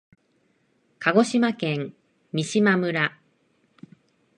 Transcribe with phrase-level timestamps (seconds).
[0.97, 1.93] 鹿児島県
[2.33, 3.19] 三島村